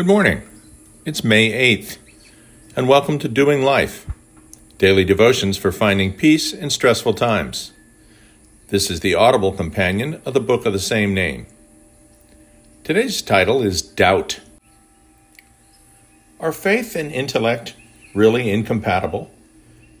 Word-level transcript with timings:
Good 0.00 0.06
morning. 0.06 0.40
It's 1.04 1.22
May 1.22 1.76
8th, 1.76 1.98
and 2.74 2.88
welcome 2.88 3.18
to 3.18 3.28
Doing 3.28 3.60
Life, 3.60 4.06
daily 4.78 5.04
devotions 5.04 5.58
for 5.58 5.70
finding 5.70 6.14
peace 6.14 6.54
in 6.54 6.70
stressful 6.70 7.12
times. 7.12 7.72
This 8.68 8.90
is 8.90 9.00
the 9.00 9.14
audible 9.14 9.52
companion 9.52 10.22
of 10.24 10.32
the 10.32 10.40
book 10.40 10.64
of 10.64 10.72
the 10.72 10.78
same 10.78 11.12
name. 11.12 11.46
Today's 12.82 13.20
title 13.20 13.60
is 13.60 13.82
Doubt. 13.82 14.40
Are 16.40 16.50
faith 16.50 16.96
and 16.96 17.12
intellect 17.12 17.76
really 18.14 18.50
incompatible? 18.50 19.30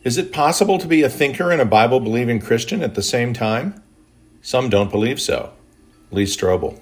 Is 0.02 0.16
it 0.16 0.32
possible 0.32 0.78
to 0.78 0.88
be 0.88 1.02
a 1.02 1.10
thinker 1.10 1.50
and 1.50 1.60
a 1.60 1.66
Bible 1.66 2.00
believing 2.00 2.40
Christian 2.40 2.82
at 2.82 2.94
the 2.94 3.02
same 3.02 3.34
time? 3.34 3.82
Some 4.40 4.70
don't 4.70 4.90
believe 4.90 5.20
so. 5.20 5.52
Lee 6.10 6.24
Strobel. 6.24 6.80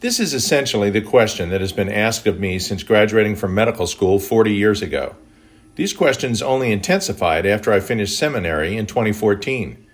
This 0.00 0.20
is 0.20 0.34
essentially 0.34 0.90
the 0.90 1.00
question 1.00 1.48
that 1.48 1.62
has 1.62 1.72
been 1.72 1.90
asked 1.90 2.26
of 2.26 2.38
me 2.38 2.58
since 2.58 2.82
graduating 2.82 3.34
from 3.34 3.54
medical 3.54 3.86
school 3.86 4.18
40 4.18 4.52
years 4.52 4.82
ago. 4.82 5.16
These 5.76 5.94
questions 5.94 6.42
only 6.42 6.70
intensified 6.70 7.46
after 7.46 7.72
I 7.72 7.80
finished 7.80 8.18
seminary 8.18 8.76
in 8.76 8.86
2014. 8.86 9.86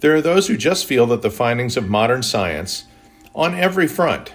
There 0.00 0.14
are 0.14 0.20
those 0.20 0.48
who 0.48 0.58
just 0.58 0.84
feel 0.84 1.06
that 1.06 1.22
the 1.22 1.30
findings 1.30 1.78
of 1.78 1.88
modern 1.88 2.22
science, 2.22 2.84
on 3.34 3.54
every 3.54 3.86
front, 3.86 4.34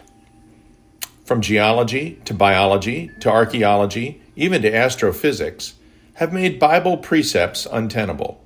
from 1.23 1.39
geology 1.39 2.19
to 2.25 2.33
biology 2.33 3.11
to 3.19 3.29
archaeology, 3.29 4.23
even 4.35 4.63
to 4.63 4.75
astrophysics, 4.75 5.75
have 6.15 6.33
made 6.33 6.59
Bible 6.59 6.97
precepts 6.97 7.67
untenable. 7.71 8.43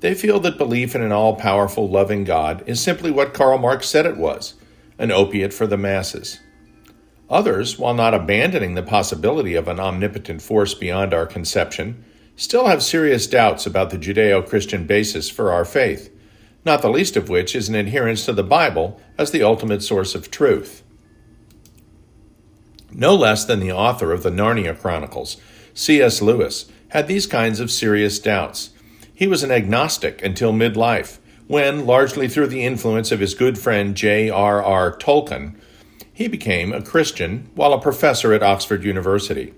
They 0.00 0.12
feel 0.12 0.38
that 0.40 0.58
belief 0.58 0.94
in 0.94 1.00
an 1.00 1.12
all 1.12 1.36
powerful, 1.36 1.88
loving 1.88 2.24
God 2.24 2.62
is 2.66 2.78
simply 2.78 3.10
what 3.10 3.32
Karl 3.32 3.56
Marx 3.56 3.88
said 3.88 4.04
it 4.04 4.18
was 4.18 4.54
an 5.00 5.10
opiate 5.10 5.54
for 5.54 5.66
the 5.66 5.78
masses. 5.78 6.40
Others, 7.30 7.78
while 7.78 7.94
not 7.94 8.12
abandoning 8.12 8.74
the 8.74 8.82
possibility 8.82 9.54
of 9.54 9.66
an 9.66 9.80
omnipotent 9.80 10.42
force 10.42 10.74
beyond 10.74 11.14
our 11.14 11.26
conception, 11.26 12.04
still 12.36 12.66
have 12.66 12.82
serious 12.82 13.26
doubts 13.26 13.64
about 13.64 13.88
the 13.88 13.96
Judeo 13.96 14.46
Christian 14.46 14.86
basis 14.86 15.30
for 15.30 15.50
our 15.50 15.64
faith, 15.64 16.14
not 16.66 16.82
the 16.82 16.90
least 16.90 17.16
of 17.16 17.30
which 17.30 17.56
is 17.56 17.68
an 17.68 17.74
adherence 17.74 18.26
to 18.26 18.34
the 18.34 18.44
Bible 18.44 19.00
as 19.16 19.30
the 19.30 19.42
ultimate 19.42 19.82
source 19.82 20.14
of 20.14 20.30
truth. 20.30 20.82
No 22.92 23.14
less 23.14 23.46
than 23.46 23.60
the 23.60 23.72
author 23.72 24.12
of 24.12 24.22
the 24.22 24.30
Narnia 24.30 24.78
Chronicles, 24.78 25.38
C.S. 25.72 26.20
Lewis, 26.20 26.70
had 26.88 27.08
these 27.08 27.26
kinds 27.26 27.58
of 27.58 27.70
serious 27.70 28.18
doubts. 28.18 28.70
He 29.14 29.26
was 29.26 29.42
an 29.42 29.50
agnostic 29.50 30.22
until 30.22 30.52
midlife, 30.52 31.18
when, 31.50 31.84
largely 31.84 32.28
through 32.28 32.46
the 32.46 32.62
influence 32.62 33.10
of 33.10 33.18
his 33.18 33.34
good 33.34 33.58
friend 33.58 33.96
J.R.R. 33.96 34.96
Tolkien, 34.98 35.56
he 36.12 36.28
became 36.28 36.72
a 36.72 36.80
Christian 36.80 37.50
while 37.56 37.72
a 37.72 37.80
professor 37.80 38.32
at 38.32 38.40
Oxford 38.40 38.84
University. 38.84 39.52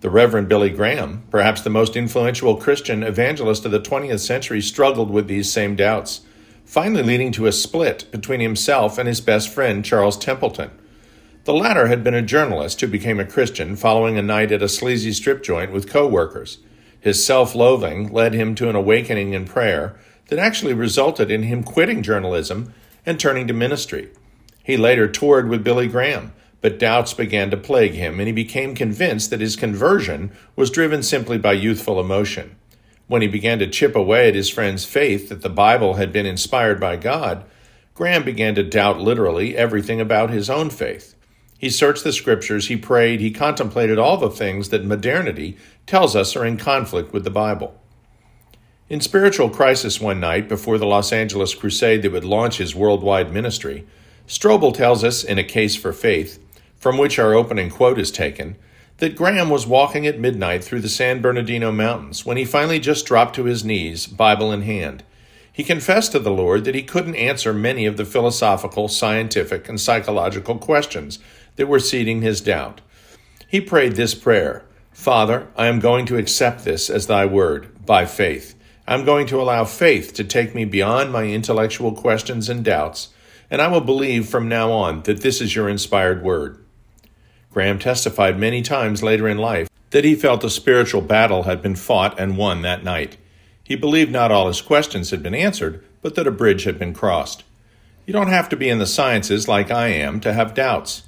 The 0.00 0.08
Reverend 0.08 0.48
Billy 0.48 0.70
Graham, 0.70 1.24
perhaps 1.30 1.60
the 1.60 1.68
most 1.68 1.96
influential 1.96 2.56
Christian 2.56 3.02
evangelist 3.02 3.66
of 3.66 3.72
the 3.72 3.78
20th 3.78 4.20
century, 4.20 4.62
struggled 4.62 5.10
with 5.10 5.28
these 5.28 5.52
same 5.52 5.76
doubts, 5.76 6.22
finally 6.64 7.02
leading 7.02 7.30
to 7.32 7.46
a 7.46 7.52
split 7.52 8.10
between 8.10 8.40
himself 8.40 8.96
and 8.96 9.06
his 9.06 9.20
best 9.20 9.50
friend 9.50 9.84
Charles 9.84 10.16
Templeton. 10.16 10.70
The 11.44 11.52
latter 11.52 11.88
had 11.88 12.02
been 12.02 12.14
a 12.14 12.22
journalist 12.22 12.80
who 12.80 12.86
became 12.86 13.20
a 13.20 13.26
Christian 13.26 13.76
following 13.76 14.16
a 14.16 14.22
night 14.22 14.50
at 14.50 14.62
a 14.62 14.68
sleazy 14.68 15.12
strip 15.12 15.42
joint 15.42 15.72
with 15.72 15.90
co 15.90 16.08
workers. 16.08 16.56
His 16.98 17.22
self 17.22 17.54
loathing 17.54 18.10
led 18.10 18.32
him 18.32 18.54
to 18.54 18.70
an 18.70 18.76
awakening 18.76 19.34
in 19.34 19.44
prayer 19.44 19.94
that 20.28 20.38
actually 20.38 20.74
resulted 20.74 21.30
in 21.30 21.42
him 21.42 21.62
quitting 21.62 22.02
journalism 22.02 22.72
and 23.04 23.18
turning 23.18 23.46
to 23.46 23.52
ministry. 23.52 24.08
He 24.62 24.76
later 24.76 25.08
toured 25.08 25.48
with 25.48 25.64
Billy 25.64 25.88
Graham, 25.88 26.32
but 26.60 26.78
doubts 26.78 27.14
began 27.14 27.50
to 27.50 27.56
plague 27.56 27.94
him, 27.94 28.20
and 28.20 28.26
he 28.26 28.32
became 28.32 28.74
convinced 28.74 29.30
that 29.30 29.40
his 29.40 29.56
conversion 29.56 30.30
was 30.56 30.70
driven 30.70 31.02
simply 31.02 31.38
by 31.38 31.52
youthful 31.52 32.00
emotion. 32.00 32.56
When 33.06 33.22
he 33.22 33.28
began 33.28 33.58
to 33.60 33.66
chip 33.66 33.96
away 33.96 34.28
at 34.28 34.34
his 34.34 34.50
friend's 34.50 34.84
faith 34.84 35.30
that 35.30 35.40
the 35.40 35.48
Bible 35.48 35.94
had 35.94 36.12
been 36.12 36.26
inspired 36.26 36.78
by 36.78 36.96
God, 36.96 37.44
Graham 37.94 38.22
began 38.22 38.54
to 38.54 38.62
doubt 38.62 39.00
literally 39.00 39.56
everything 39.56 40.00
about 40.00 40.30
his 40.30 40.50
own 40.50 40.68
faith. 40.68 41.14
He 41.58 41.70
searched 41.70 42.04
the 42.04 42.12
scriptures, 42.12 42.68
he 42.68 42.76
prayed, 42.76 43.20
he 43.20 43.30
contemplated 43.30 43.98
all 43.98 44.16
the 44.16 44.30
things 44.30 44.68
that 44.68 44.84
modernity 44.84 45.56
tells 45.86 46.14
us 46.14 46.36
are 46.36 46.44
in 46.44 46.56
conflict 46.56 47.12
with 47.12 47.24
the 47.24 47.30
Bible. 47.30 47.80
In 48.90 49.02
spiritual 49.02 49.50
crisis 49.50 50.00
one 50.00 50.18
night 50.18 50.48
before 50.48 50.78
the 50.78 50.86
Los 50.86 51.12
Angeles 51.12 51.54
crusade 51.54 52.00
that 52.00 52.12
would 52.12 52.24
launch 52.24 52.56
his 52.56 52.74
worldwide 52.74 53.30
ministry, 53.30 53.86
Strobel 54.26 54.72
tells 54.72 55.04
us 55.04 55.22
in 55.22 55.38
A 55.38 55.44
Case 55.44 55.76
for 55.76 55.92
Faith, 55.92 56.38
from 56.78 56.96
which 56.96 57.18
our 57.18 57.34
opening 57.34 57.68
quote 57.68 57.98
is 57.98 58.10
taken, 58.10 58.56
that 58.96 59.14
Graham 59.14 59.50
was 59.50 59.66
walking 59.66 60.06
at 60.06 60.18
midnight 60.18 60.64
through 60.64 60.80
the 60.80 60.88
San 60.88 61.20
Bernardino 61.20 61.70
Mountains 61.70 62.24
when 62.24 62.38
he 62.38 62.46
finally 62.46 62.80
just 62.80 63.04
dropped 63.04 63.34
to 63.36 63.44
his 63.44 63.62
knees, 63.62 64.06
Bible 64.06 64.50
in 64.50 64.62
hand. 64.62 65.04
He 65.52 65.64
confessed 65.64 66.12
to 66.12 66.18
the 66.18 66.30
Lord 66.30 66.64
that 66.64 66.74
he 66.74 66.82
couldn't 66.82 67.16
answer 67.16 67.52
many 67.52 67.84
of 67.84 67.98
the 67.98 68.06
philosophical, 68.06 68.88
scientific, 68.88 69.68
and 69.68 69.78
psychological 69.78 70.56
questions 70.56 71.18
that 71.56 71.68
were 71.68 71.78
seeding 71.78 72.22
his 72.22 72.40
doubt. 72.40 72.80
He 73.48 73.60
prayed 73.60 73.96
this 73.96 74.14
prayer 74.14 74.64
Father, 74.92 75.48
I 75.56 75.66
am 75.66 75.78
going 75.78 76.06
to 76.06 76.16
accept 76.16 76.64
this 76.64 76.88
as 76.88 77.06
thy 77.06 77.26
word, 77.26 77.84
by 77.84 78.06
faith. 78.06 78.54
I'm 78.88 79.04
going 79.04 79.26
to 79.26 79.38
allow 79.38 79.66
faith 79.66 80.14
to 80.14 80.24
take 80.24 80.54
me 80.54 80.64
beyond 80.64 81.12
my 81.12 81.24
intellectual 81.24 81.92
questions 81.92 82.48
and 82.48 82.64
doubts, 82.64 83.10
and 83.50 83.60
I 83.60 83.68
will 83.68 83.82
believe 83.82 84.26
from 84.26 84.48
now 84.48 84.72
on 84.72 85.02
that 85.02 85.20
this 85.20 85.42
is 85.42 85.54
your 85.54 85.68
inspired 85.68 86.22
word. 86.22 86.64
Graham 87.52 87.78
testified 87.78 88.38
many 88.38 88.62
times 88.62 89.02
later 89.02 89.28
in 89.28 89.36
life 89.36 89.68
that 89.90 90.04
he 90.04 90.14
felt 90.14 90.42
a 90.42 90.48
spiritual 90.48 91.02
battle 91.02 91.42
had 91.42 91.60
been 91.60 91.76
fought 91.76 92.18
and 92.18 92.38
won 92.38 92.62
that 92.62 92.82
night. 92.82 93.18
He 93.62 93.76
believed 93.76 94.10
not 94.10 94.32
all 94.32 94.48
his 94.48 94.62
questions 94.62 95.10
had 95.10 95.22
been 95.22 95.34
answered, 95.34 95.84
but 96.00 96.14
that 96.14 96.26
a 96.26 96.30
bridge 96.30 96.64
had 96.64 96.78
been 96.78 96.94
crossed. 96.94 97.44
You 98.06 98.14
don't 98.14 98.28
have 98.28 98.48
to 98.48 98.56
be 98.56 98.70
in 98.70 98.78
the 98.78 98.86
sciences 98.86 99.46
like 99.46 99.70
I 99.70 99.88
am 99.88 100.18
to 100.20 100.32
have 100.32 100.54
doubts. 100.54 101.02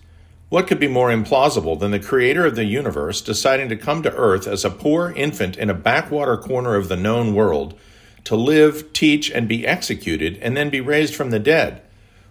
What 0.50 0.66
could 0.66 0.80
be 0.80 0.88
more 0.88 1.10
implausible 1.10 1.78
than 1.78 1.92
the 1.92 2.00
creator 2.00 2.44
of 2.44 2.56
the 2.56 2.64
universe 2.64 3.20
deciding 3.20 3.68
to 3.68 3.76
come 3.76 4.02
to 4.02 4.12
earth 4.16 4.48
as 4.48 4.64
a 4.64 4.70
poor 4.70 5.12
infant 5.12 5.56
in 5.56 5.70
a 5.70 5.74
backwater 5.74 6.36
corner 6.36 6.74
of 6.74 6.88
the 6.88 6.96
known 6.96 7.36
world 7.36 7.78
to 8.24 8.34
live, 8.34 8.92
teach, 8.92 9.30
and 9.30 9.46
be 9.46 9.64
executed, 9.64 10.36
and 10.42 10.56
then 10.56 10.68
be 10.68 10.80
raised 10.80 11.14
from 11.14 11.30
the 11.30 11.38
dead? 11.38 11.82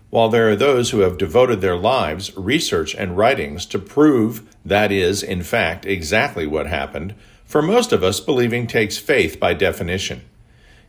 While 0.09 0.27
there 0.27 0.49
are 0.49 0.57
those 0.57 0.89
who 0.89 0.99
have 0.99 1.17
devoted 1.17 1.61
their 1.61 1.77
lives, 1.77 2.35
research, 2.35 2.93
and 2.93 3.15
writings 3.15 3.65
to 3.67 3.79
prove 3.79 4.53
that 4.65 4.91
is, 4.91 5.23
in 5.23 5.41
fact, 5.41 5.85
exactly 5.85 6.45
what 6.45 6.67
happened, 6.67 7.15
for 7.45 7.61
most 7.61 7.93
of 7.93 8.03
us, 8.03 8.19
believing 8.19 8.67
takes 8.67 8.97
faith 8.97 9.39
by 9.39 9.53
definition. 9.53 10.25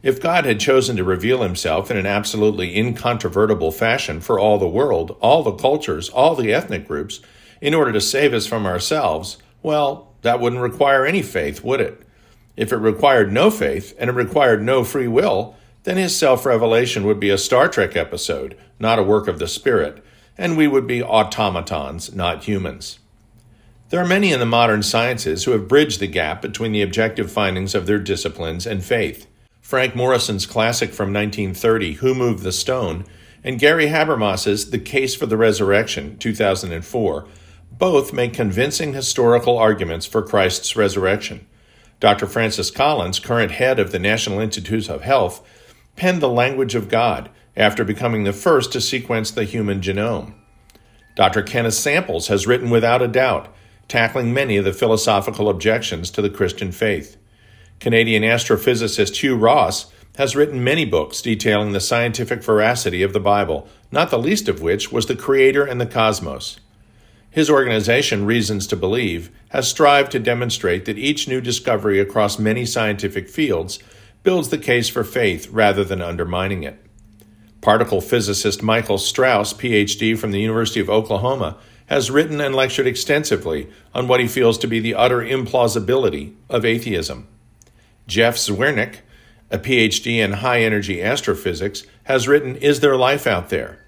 If 0.02 0.20
God 0.20 0.46
had 0.46 0.60
chosen 0.60 0.96
to 0.96 1.04
reveal 1.04 1.42
himself 1.42 1.90
in 1.90 1.96
an 1.98 2.06
absolutely 2.06 2.76
incontrovertible 2.78 3.70
fashion 3.70 4.20
for 4.20 4.38
all 4.38 4.58
the 4.58 4.66
world, 4.66 5.16
all 5.20 5.42
the 5.42 5.52
cultures, 5.52 6.08
all 6.08 6.34
the 6.34 6.52
ethnic 6.54 6.88
groups, 6.88 7.20
in 7.60 7.74
order 7.74 7.92
to 7.92 8.00
save 8.00 8.32
us 8.32 8.46
from 8.46 8.64
ourselves, 8.64 9.36
well, 9.62 10.08
that 10.22 10.40
wouldn't 10.40 10.62
require 10.62 11.04
any 11.04 11.20
faith, 11.20 11.62
would 11.62 11.82
it? 11.82 12.02
If 12.56 12.72
it 12.72 12.76
required 12.76 13.30
no 13.30 13.50
faith 13.50 13.94
and 13.98 14.08
it 14.08 14.14
required 14.14 14.62
no 14.62 14.84
free 14.84 15.08
will, 15.08 15.54
then 15.84 15.98
his 15.98 16.16
self 16.16 16.46
revelation 16.46 17.04
would 17.04 17.20
be 17.20 17.30
a 17.30 17.38
Star 17.38 17.68
Trek 17.68 17.94
episode, 17.94 18.56
not 18.78 18.98
a 18.98 19.02
work 19.02 19.28
of 19.28 19.38
the 19.38 19.48
Spirit, 19.48 20.02
and 20.38 20.56
we 20.56 20.66
would 20.66 20.86
be 20.86 21.02
automatons, 21.02 22.14
not 22.14 22.44
humans. 22.44 22.98
There 23.90 24.00
are 24.00 24.06
many 24.06 24.32
in 24.32 24.40
the 24.40 24.46
modern 24.46 24.82
sciences 24.82 25.44
who 25.44 25.50
have 25.50 25.68
bridged 25.68 26.00
the 26.00 26.06
gap 26.06 26.40
between 26.40 26.72
the 26.72 26.82
objective 26.82 27.30
findings 27.30 27.74
of 27.74 27.86
their 27.86 27.98
disciplines 27.98 28.66
and 28.66 28.84
faith. 28.84 29.26
Frank 29.70 29.94
Morison's 29.94 30.46
classic 30.46 30.90
from 30.90 31.12
1930, 31.12 31.92
Who 31.92 32.12
Moved 32.12 32.42
the 32.42 32.50
Stone, 32.50 33.04
and 33.44 33.56
Gary 33.56 33.86
Habermas's 33.86 34.70
The 34.70 34.80
Case 34.80 35.14
for 35.14 35.26
the 35.26 35.36
Resurrection, 35.36 36.18
2004, 36.18 37.28
both 37.70 38.12
make 38.12 38.34
convincing 38.34 38.94
historical 38.94 39.56
arguments 39.56 40.06
for 40.06 40.22
Christ's 40.22 40.74
resurrection. 40.74 41.46
Dr. 42.00 42.26
Francis 42.26 42.68
Collins, 42.68 43.20
current 43.20 43.52
head 43.52 43.78
of 43.78 43.92
the 43.92 44.00
National 44.00 44.40
Institutes 44.40 44.88
of 44.88 45.02
Health, 45.02 45.40
penned 45.94 46.20
the 46.20 46.28
language 46.28 46.74
of 46.74 46.88
God 46.88 47.30
after 47.56 47.84
becoming 47.84 48.24
the 48.24 48.32
first 48.32 48.72
to 48.72 48.80
sequence 48.80 49.30
the 49.30 49.44
human 49.44 49.80
genome. 49.80 50.34
Dr. 51.14 51.44
Kenneth 51.44 51.74
Samples 51.74 52.26
has 52.26 52.44
written 52.44 52.70
without 52.70 53.02
a 53.02 53.06
doubt, 53.06 53.54
tackling 53.86 54.34
many 54.34 54.56
of 54.56 54.64
the 54.64 54.72
philosophical 54.72 55.48
objections 55.48 56.10
to 56.10 56.20
the 56.20 56.28
Christian 56.28 56.72
faith. 56.72 57.18
Canadian 57.80 58.22
astrophysicist 58.22 59.16
Hugh 59.16 59.36
Ross 59.36 59.90
has 60.16 60.36
written 60.36 60.62
many 60.62 60.84
books 60.84 61.22
detailing 61.22 61.72
the 61.72 61.80
scientific 61.80 62.42
veracity 62.42 63.02
of 63.02 63.14
the 63.14 63.20
Bible, 63.20 63.66
not 63.90 64.10
the 64.10 64.18
least 64.18 64.48
of 64.48 64.60
which 64.60 64.92
was 64.92 65.06
The 65.06 65.16
Creator 65.16 65.64
and 65.64 65.80
the 65.80 65.86
Cosmos. 65.86 66.60
His 67.30 67.48
organization, 67.48 68.26
Reasons 68.26 68.66
to 68.66 68.76
Believe, 68.76 69.30
has 69.48 69.66
strived 69.66 70.12
to 70.12 70.18
demonstrate 70.18 70.84
that 70.84 70.98
each 70.98 71.26
new 71.26 71.40
discovery 71.40 71.98
across 71.98 72.38
many 72.38 72.66
scientific 72.66 73.30
fields 73.30 73.78
builds 74.22 74.50
the 74.50 74.58
case 74.58 74.90
for 74.90 75.02
faith 75.02 75.48
rather 75.48 75.82
than 75.82 76.02
undermining 76.02 76.64
it. 76.64 76.84
Particle 77.62 78.02
physicist 78.02 78.62
Michael 78.62 78.98
Strauss, 78.98 79.54
PhD 79.54 80.18
from 80.18 80.32
the 80.32 80.40
University 80.40 80.80
of 80.80 80.90
Oklahoma, 80.90 81.56
has 81.86 82.10
written 82.10 82.42
and 82.42 82.54
lectured 82.54 82.86
extensively 82.86 83.70
on 83.94 84.06
what 84.06 84.20
he 84.20 84.28
feels 84.28 84.58
to 84.58 84.66
be 84.66 84.80
the 84.80 84.94
utter 84.94 85.20
implausibility 85.20 86.34
of 86.50 86.66
atheism. 86.66 87.26
Jeff 88.10 88.34
Zweerink, 88.34 88.96
a 89.52 89.58
PhD 89.58 90.16
in 90.16 90.32
high 90.32 90.62
energy 90.62 91.00
astrophysics, 91.00 91.84
has 92.04 92.26
written 92.26 92.56
Is 92.56 92.80
There 92.80 92.96
Life 92.96 93.24
Out 93.24 93.50
There? 93.50 93.78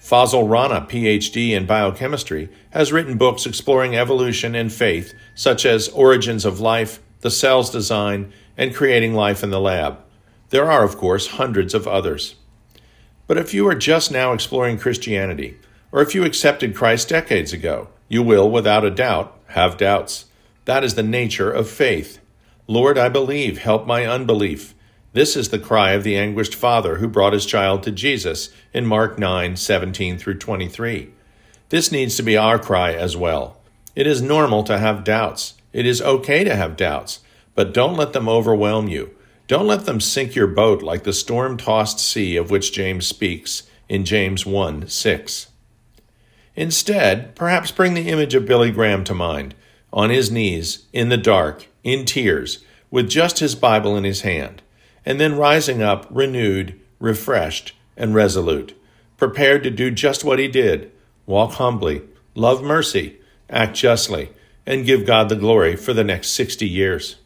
Fazl 0.00 0.48
Rana, 0.48 0.86
PhD 0.88 1.50
in 1.50 1.66
biochemistry, 1.66 2.48
has 2.70 2.92
written 2.92 3.18
books 3.18 3.44
exploring 3.44 3.96
evolution 3.96 4.54
and 4.54 4.72
faith, 4.72 5.12
such 5.34 5.66
as 5.66 5.88
Origins 5.88 6.44
of 6.44 6.60
Life, 6.60 7.00
The 7.22 7.30
Cell's 7.30 7.68
Design, 7.68 8.32
and 8.56 8.72
Creating 8.72 9.14
Life 9.14 9.42
in 9.42 9.50
the 9.50 9.60
Lab. 9.60 9.98
There 10.50 10.70
are, 10.70 10.84
of 10.84 10.96
course, 10.96 11.26
hundreds 11.26 11.74
of 11.74 11.88
others. 11.88 12.36
But 13.26 13.36
if 13.36 13.52
you 13.52 13.66
are 13.66 13.74
just 13.74 14.12
now 14.12 14.32
exploring 14.32 14.78
Christianity, 14.78 15.58
or 15.90 16.02
if 16.02 16.14
you 16.14 16.24
accepted 16.24 16.76
Christ 16.76 17.08
decades 17.08 17.52
ago, 17.52 17.88
you 18.06 18.22
will, 18.22 18.48
without 18.48 18.84
a 18.84 18.92
doubt, 18.92 19.36
have 19.48 19.76
doubts. 19.76 20.26
That 20.66 20.84
is 20.84 20.94
the 20.94 21.02
nature 21.02 21.50
of 21.50 21.68
faith. 21.68 22.20
Lord, 22.68 22.98
I 22.98 23.08
believe, 23.08 23.58
help 23.58 23.86
my 23.86 24.04
unbelief. 24.04 24.74
This 25.12 25.36
is 25.36 25.50
the 25.50 25.58
cry 25.58 25.92
of 25.92 26.02
the 26.02 26.16
anguished 26.16 26.54
father 26.54 26.96
who 26.96 27.06
brought 27.06 27.32
his 27.32 27.46
child 27.46 27.84
to 27.84 27.92
Jesus 27.92 28.50
in 28.74 28.84
Mark 28.84 29.18
9 29.18 29.56
17 29.56 30.18
through 30.18 30.38
23. 30.38 31.12
This 31.68 31.92
needs 31.92 32.16
to 32.16 32.22
be 32.22 32.36
our 32.36 32.58
cry 32.58 32.92
as 32.92 33.16
well. 33.16 33.60
It 33.94 34.06
is 34.06 34.20
normal 34.20 34.64
to 34.64 34.78
have 34.78 35.04
doubts. 35.04 35.54
It 35.72 35.86
is 35.86 36.02
okay 36.02 36.42
to 36.42 36.56
have 36.56 36.76
doubts, 36.76 37.20
but 37.54 37.72
don't 37.72 37.96
let 37.96 38.12
them 38.12 38.28
overwhelm 38.28 38.88
you. 38.88 39.14
Don't 39.46 39.66
let 39.66 39.84
them 39.84 40.00
sink 40.00 40.34
your 40.34 40.48
boat 40.48 40.82
like 40.82 41.04
the 41.04 41.12
storm 41.12 41.56
tossed 41.56 42.00
sea 42.00 42.36
of 42.36 42.50
which 42.50 42.72
James 42.72 43.06
speaks 43.06 43.62
in 43.88 44.04
James 44.04 44.44
1 44.44 44.88
6. 44.88 45.46
Instead, 46.56 47.36
perhaps 47.36 47.70
bring 47.70 47.94
the 47.94 48.08
image 48.08 48.34
of 48.34 48.46
Billy 48.46 48.72
Graham 48.72 49.04
to 49.04 49.14
mind, 49.14 49.54
on 49.92 50.10
his 50.10 50.30
knees, 50.30 50.86
in 50.92 51.10
the 51.10 51.16
dark, 51.16 51.68
in 51.86 52.04
tears, 52.04 52.64
with 52.90 53.08
just 53.08 53.38
his 53.38 53.54
Bible 53.54 53.96
in 53.96 54.04
his 54.04 54.22
hand 54.22 54.62
and 55.06 55.20
then 55.20 55.38
rising 55.38 55.80
up 55.80 56.06
renewed, 56.10 56.78
refreshed, 56.98 57.72
and 57.96 58.14
resolute, 58.14 58.76
prepared 59.16 59.62
to 59.62 59.70
do 59.70 59.90
just 59.90 60.24
what 60.24 60.40
he 60.40 60.48
did 60.48 60.90
walk 61.24 61.52
humbly, 61.54 62.02
love 62.34 62.62
mercy, 62.62 63.18
act 63.50 63.76
justly, 63.76 64.30
and 64.64 64.84
give 64.84 65.06
God 65.06 65.28
the 65.28 65.34
glory 65.34 65.74
for 65.74 65.92
the 65.92 66.04
next 66.04 66.28
60 66.32 66.68
years. 66.68 67.16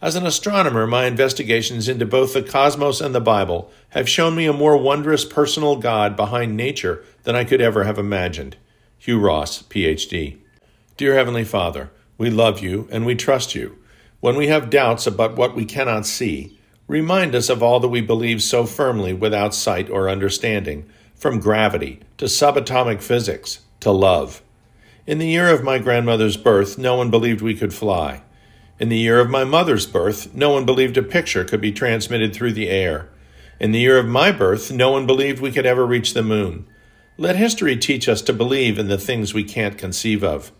As 0.00 0.14
an 0.14 0.26
astronomer, 0.26 0.86
my 0.86 1.06
investigations 1.06 1.88
into 1.88 2.06
both 2.06 2.34
the 2.34 2.42
cosmos 2.42 3.00
and 3.00 3.12
the 3.12 3.20
Bible 3.20 3.70
have 3.90 4.08
shown 4.08 4.36
me 4.36 4.46
a 4.46 4.52
more 4.52 4.76
wondrous 4.76 5.24
personal 5.24 5.74
God 5.74 6.14
behind 6.14 6.56
nature 6.56 7.02
than 7.24 7.34
I 7.34 7.42
could 7.42 7.60
ever 7.60 7.82
have 7.82 7.98
imagined. 7.98 8.56
Hugh 8.96 9.18
Ross, 9.18 9.62
PhD. 9.62 10.38
Dear 10.96 11.14
Heavenly 11.14 11.44
Father, 11.44 11.90
we 12.18 12.30
love 12.30 12.60
you 12.60 12.88
and 12.90 13.04
we 13.04 13.14
trust 13.14 13.54
you. 13.54 13.78
When 14.20 14.36
we 14.36 14.48
have 14.48 14.70
doubts 14.70 15.06
about 15.06 15.36
what 15.36 15.54
we 15.54 15.64
cannot 15.64 16.06
see, 16.06 16.58
remind 16.88 17.34
us 17.34 17.48
of 17.48 17.62
all 17.62 17.80
that 17.80 17.88
we 17.88 18.00
believe 18.00 18.42
so 18.42 18.64
firmly 18.66 19.12
without 19.12 19.54
sight 19.54 19.90
or 19.90 20.08
understanding, 20.08 20.88
from 21.14 21.40
gravity 21.40 22.00
to 22.18 22.26
subatomic 22.26 23.02
physics 23.02 23.60
to 23.80 23.90
love. 23.90 24.42
In 25.06 25.18
the 25.18 25.28
year 25.28 25.48
of 25.48 25.62
my 25.62 25.78
grandmother's 25.78 26.36
birth, 26.36 26.78
no 26.78 26.96
one 26.96 27.10
believed 27.10 27.40
we 27.40 27.54
could 27.54 27.72
fly. 27.72 28.22
In 28.78 28.88
the 28.88 28.98
year 28.98 29.20
of 29.20 29.30
my 29.30 29.44
mother's 29.44 29.86
birth, 29.86 30.34
no 30.34 30.50
one 30.50 30.66
believed 30.66 30.98
a 30.98 31.02
picture 31.02 31.44
could 31.44 31.60
be 31.60 31.72
transmitted 31.72 32.34
through 32.34 32.52
the 32.52 32.68
air. 32.68 33.08
In 33.58 33.72
the 33.72 33.78
year 33.78 33.98
of 33.98 34.06
my 34.06 34.32
birth, 34.32 34.70
no 34.70 34.90
one 34.90 35.06
believed 35.06 35.40
we 35.40 35.52
could 35.52 35.64
ever 35.64 35.86
reach 35.86 36.12
the 36.12 36.22
moon. 36.22 36.66
Let 37.16 37.36
history 37.36 37.76
teach 37.76 38.08
us 38.08 38.20
to 38.22 38.34
believe 38.34 38.78
in 38.78 38.88
the 38.88 38.98
things 38.98 39.32
we 39.32 39.44
can't 39.44 39.78
conceive 39.78 40.22
of. 40.22 40.52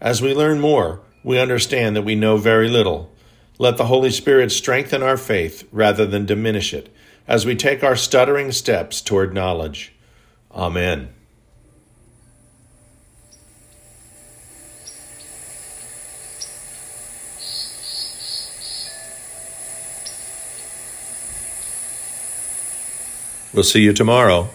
As 0.00 0.20
we 0.20 0.34
learn 0.34 0.60
more, 0.60 1.00
we 1.24 1.38
understand 1.38 1.96
that 1.96 2.02
we 2.02 2.14
know 2.14 2.36
very 2.36 2.68
little. 2.68 3.10
Let 3.58 3.78
the 3.78 3.86
Holy 3.86 4.10
Spirit 4.10 4.52
strengthen 4.52 5.02
our 5.02 5.16
faith 5.16 5.66
rather 5.72 6.04
than 6.04 6.26
diminish 6.26 6.74
it 6.74 6.94
as 7.26 7.46
we 7.46 7.56
take 7.56 7.82
our 7.82 7.96
stuttering 7.96 8.52
steps 8.52 9.00
toward 9.00 9.34
knowledge. 9.34 9.94
Amen. 10.52 11.08
We'll 23.52 23.64
see 23.64 23.80
you 23.80 23.94
tomorrow. 23.94 24.50